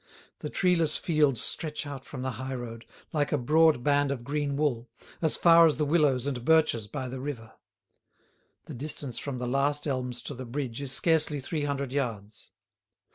[0.39, 4.57] The treeless fields stretch out from the high road, like a broad band of green
[4.57, 4.89] wool,
[5.21, 7.53] as far as the willows and birches by the river.
[8.65, 12.49] The distance from the last elms to the bridge is scarcely three hundred yards.